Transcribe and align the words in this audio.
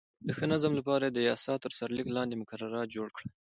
د 0.27 0.29
ښه 0.37 0.45
نظم 0.53 0.71
لپاره 0.79 1.03
یې 1.07 1.13
د 1.13 1.19
یاسا 1.29 1.53
تر 1.63 1.71
سرلیک 1.79 2.07
لاندې 2.17 2.39
مقررات 2.41 2.87
جوړ 2.95 3.07
کړل. 3.15 3.29